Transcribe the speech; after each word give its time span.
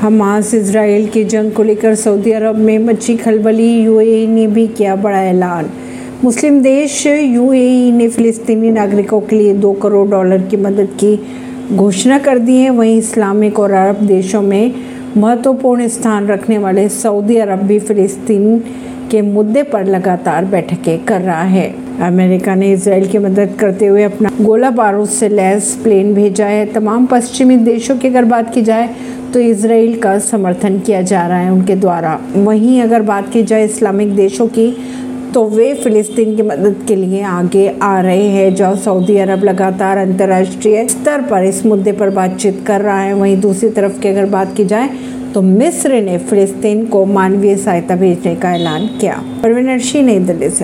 Hamas 0.00 0.52
Israel 0.54 1.06
की 1.06 1.24
जंग 1.24 1.52
को 1.52 1.62
लेकर 1.62 1.94
सऊदी 1.94 2.32
अरब 2.32 2.56
में 2.56 2.78
मची 2.78 3.16
खलबली, 3.16 3.68
यूएई 3.82 4.26
ने 4.26 4.46
भी 4.46 4.66
किया 4.66 4.94
बड़ा 4.96 5.22
ऐलान। 5.22 5.70
मुस्लिम 6.24 6.60
देश 6.62 7.06
यूएई 7.06 7.90
ने 7.92 8.08
फिलिस्तीनी 8.08 8.70
नागरिकों 8.70 9.20
के 9.20 9.36
लिए 9.36 9.54
दो 9.54 9.72
करोड़ 9.72 10.08
डॉलर 10.08 10.42
की 10.42 10.56
मदद 10.56 10.88
की 11.02 11.16
घोषणा 11.76 12.18
कर 12.18 12.38
दी 12.38 12.56
है। 12.56 12.70
वहीं 12.70 12.96
इस्लामिक 12.98 13.58
और 13.58 13.72
अरब 13.72 13.96
देशों 14.02 14.42
में 14.42 14.72
महत्वपूर्ण 15.16 15.88
स्थान 15.88 16.26
रखने 16.26 16.58
वाले 16.58 16.88
सऊदी 16.88 17.36
अरब 17.36 17.58
भी 17.58 17.78
फिलिस्तीन 17.78 18.58
के 19.10 19.22
मुद्दे 19.22 19.62
पर 19.62 19.84
लगातार 19.84 20.44
बैठकें 20.44 21.04
कर 21.04 21.20
रहा 21.20 21.42
है। 21.42 21.74
अमेरिका 22.02 22.54
ने 22.54 22.72
इसराइल 22.72 23.06
की 23.06 23.18
मदद 23.18 23.54
करते 23.60 23.86
हुए 23.86 24.02
अपना 24.02 24.30
गोला 24.40 24.70
बारूद 24.70 25.08
से 25.08 25.28
लैस 25.28 25.74
प्लेन 25.82 26.14
भेजा 26.14 26.46
है। 26.46 26.64
तमाम 26.66 27.06
पश्चिमी 27.06 27.56
देशों 27.56 27.96
की 27.98 28.08
अगर 28.08 28.24
बात 28.24 28.54
की 28.54 28.62
जाए 28.62 28.88
तो 29.32 29.40
इसराइल 29.40 29.98
का 29.98 30.18
समर्थन 30.18 30.78
किया 30.78 31.02
जा 31.02 31.26
रहा 31.26 31.38
है 31.38 31.50
उनके 31.52 31.74
द्वारा। 31.76 32.18
वहीं 32.36 32.80
अगर 32.82 33.02
बात 33.02 33.28
की 33.32 33.42
जाए 33.42 33.64
इस्लामिक 33.64 34.14
देशों 34.16 34.46
की 34.48 34.70
तो 35.34 35.44
वे 35.44 35.74
फिलिस्तीन 35.74 36.36
की 36.36 36.42
मदद 36.42 36.84
के 36.88 36.96
लिए 36.96 37.22
आगे 37.22 37.68
आ 37.82 38.00
रहे 38.00 38.28
हैं 38.28 38.54
जो 38.54 38.74
सऊदी 38.76 39.16
अरब 39.16 39.44
लगातार 39.44 39.98
अंतर्राष्ट्रीय 39.98 40.86
स्तर 40.88 41.20
पर 41.20 41.44
इस 41.44 41.64
मुद्दे 41.66 41.92
पर 41.92 42.10
बातचीत 42.10 42.64
कर 42.66 42.80
रहा 42.80 43.00
है। 43.00 43.14
वहीं 43.14 43.40
दूसरी 43.40 43.68
तरफ़ 43.68 44.00
की 44.00 44.08
अगर 44.08 44.26
बात 44.26 44.56
की 44.56 44.64
जाए 44.64 44.88
तो 45.34 45.42
मिस्र 45.42 46.00
ने 46.02 46.18
फिलिस्तीन 46.18 46.84
को 46.86 47.04
मानवीय 47.06 47.56
सहायता 47.56 47.96
भेजने 47.96 48.34
का 48.34 48.54
ऐलान 48.54 48.86
किया। 49.00 49.22
परवीन 49.42 49.68
अर्शी 49.68 50.02
नई 50.02 50.18
दिल्ली 50.18 50.48
से। 50.48 50.56